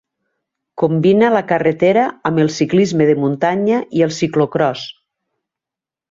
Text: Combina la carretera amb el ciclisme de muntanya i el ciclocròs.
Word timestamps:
Combina 0.83 1.27
la 1.33 1.41
carretera 1.51 2.05
amb 2.29 2.41
el 2.43 2.49
ciclisme 2.57 3.07
de 3.09 3.15
muntanya 3.25 3.77
i 3.99 4.03
el 4.07 4.15
ciclocròs. 4.21 4.87